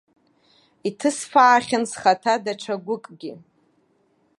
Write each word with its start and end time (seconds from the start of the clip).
Иҭысфаахьан 0.87 1.83
схаҭа 1.91 2.33
даҽа 2.43 2.75
гәыкгьы. 2.85 3.33